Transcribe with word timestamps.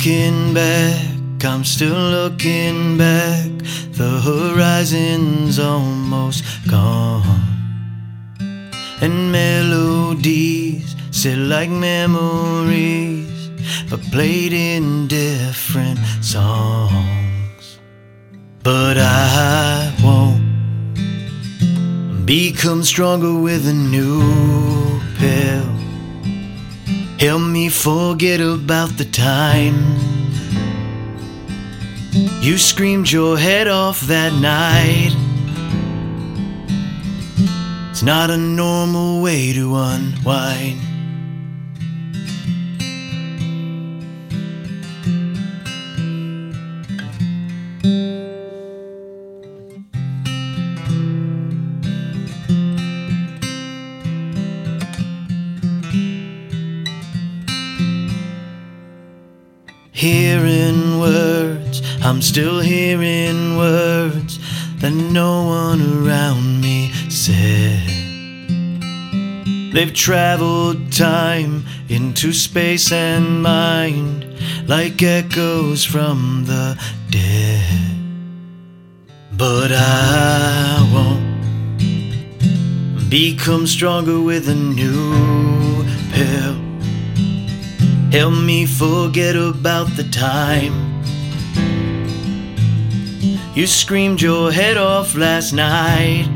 looking 0.00 0.54
back, 0.54 1.44
I'm 1.44 1.62
still 1.62 1.92
looking 1.92 2.96
back. 2.96 3.50
The 3.92 4.18
horizon's 4.24 5.58
almost 5.58 6.42
gone. 6.66 7.44
And 9.02 9.30
melodies 9.30 10.96
sit 11.10 11.36
like 11.36 11.68
memories, 11.68 13.50
but 13.90 14.00
played 14.10 14.54
in 14.54 15.06
different 15.06 15.98
songs. 16.22 17.78
But 18.62 18.96
I 18.96 19.94
won't 20.02 20.46
become 22.24 22.82
stronger 22.84 23.34
with 23.38 23.68
a 23.68 23.74
new 23.74 24.98
pill. 25.18 25.79
Help 27.20 27.42
me 27.42 27.68
forget 27.68 28.40
about 28.40 28.96
the 28.96 29.04
time 29.04 29.76
you 32.40 32.56
screamed 32.56 33.12
your 33.12 33.36
head 33.36 33.68
off 33.68 34.00
that 34.00 34.32
night. 34.40 35.14
It's 37.90 38.02
not 38.02 38.30
a 38.30 38.38
normal 38.38 39.20
way 39.20 39.52
to 39.52 39.76
unwind. 39.76 40.89
Hearing 60.00 60.98
words, 60.98 61.82
I'm 62.00 62.22
still 62.22 62.60
hearing 62.60 63.58
words 63.58 64.38
that 64.78 64.92
no 64.92 65.44
one 65.44 65.82
around 65.82 66.62
me 66.62 66.90
said. 67.10 67.86
They've 69.74 69.92
traveled 69.92 70.90
time 70.90 71.66
into 71.90 72.32
space 72.32 72.90
and 72.92 73.42
mind 73.42 74.24
like 74.66 75.02
echoes 75.02 75.84
from 75.84 76.46
the 76.46 76.82
dead. 77.10 77.98
But 79.36 79.70
I 79.70 80.80
won't 80.94 81.28
become 83.10 83.66
stronger 83.66 84.18
with 84.18 84.48
a 84.48 84.54
new. 84.54 85.19
Help 88.12 88.34
me 88.34 88.66
forget 88.66 89.36
about 89.36 89.86
the 89.96 90.08
time 90.10 90.90
you 93.54 93.66
screamed 93.66 94.22
your 94.22 94.50
head 94.52 94.76
off 94.76 95.14
last 95.14 95.52
night. 95.52 96.26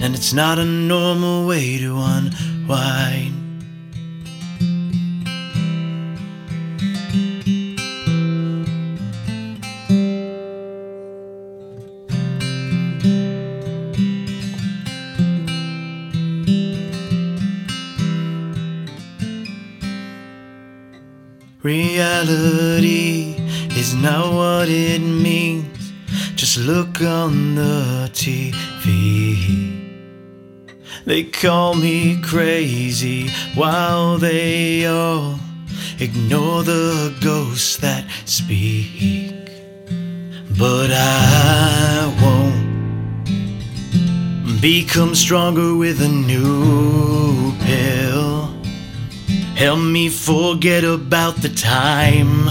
And 0.00 0.14
it's 0.14 0.32
not 0.32 0.58
a 0.58 0.64
normal 0.64 1.46
way 1.46 1.78
to 1.78 1.98
unwind. 1.98 3.41
Reality 21.62 23.36
is 23.78 23.94
not 23.94 24.32
what 24.34 24.68
it 24.68 24.98
means. 24.98 25.92
Just 26.34 26.58
look 26.58 27.00
on 27.00 27.54
the 27.54 28.10
TV. 28.12 28.82
They 31.04 31.22
call 31.22 31.74
me 31.76 32.20
crazy 32.20 33.30
while 33.54 34.18
they 34.18 34.86
all 34.86 35.38
ignore 36.00 36.64
the 36.64 37.16
ghosts 37.20 37.76
that 37.76 38.06
speak. 38.24 39.32
But 40.58 40.90
I 40.90 42.12
won't 42.20 43.30
become 44.60 45.14
stronger 45.14 45.76
with 45.76 46.02
a 46.02 46.08
new. 46.08 46.91
Help 49.62 49.78
me 49.78 50.08
forget 50.08 50.82
about 50.82 51.36
the 51.36 51.48
time 51.48 52.48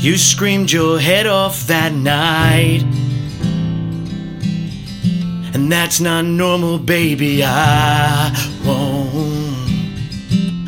you 0.00 0.18
screamed 0.18 0.72
your 0.72 0.98
head 0.98 1.28
off 1.28 1.68
that 1.68 1.92
night. 1.92 2.82
And 5.54 5.70
that's 5.70 6.00
not 6.00 6.24
normal, 6.24 6.80
baby. 6.80 7.44
I 7.44 8.32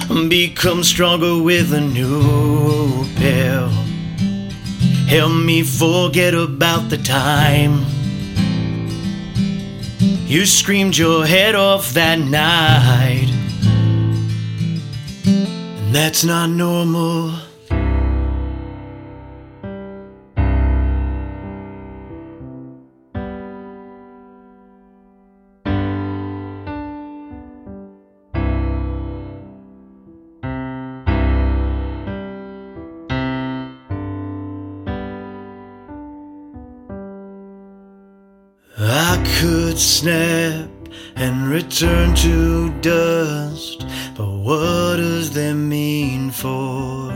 won't 0.08 0.30
become 0.30 0.84
stronger 0.84 1.42
with 1.42 1.72
a 1.72 1.80
new 1.80 3.04
pill. 3.16 3.68
Help 5.08 5.32
me 5.32 5.64
forget 5.64 6.34
about 6.34 6.88
the 6.88 6.98
time 6.98 7.84
you 10.28 10.46
screamed 10.46 10.96
your 10.96 11.26
head 11.26 11.56
off 11.56 11.94
that 11.94 12.20
night. 12.20 13.34
That's 15.90 16.22
not 16.22 16.50
normal. 16.50 17.32
I 38.78 39.24
could 39.40 39.78
snap 39.78 40.77
and 41.20 41.48
return 41.48 42.14
to 42.14 42.70
dust, 42.80 43.84
but 44.16 44.30
what 44.30 44.96
does 44.98 45.32
that 45.32 45.54
mean 45.54 46.30
for 46.30 47.07